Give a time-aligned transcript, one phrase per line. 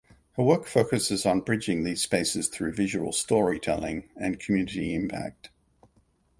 [0.31, 5.51] Her work focuses on bridging these spaces through visual storytelling and community impact.